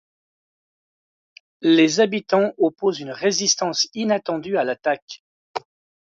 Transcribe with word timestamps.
Les 1.61 1.99
habitants 1.99 2.55
opposent 2.57 3.01
une 3.01 3.11
résistance 3.11 3.87
inattendue 3.93 4.57
à 4.57 4.63
l’attaque. 4.63 5.23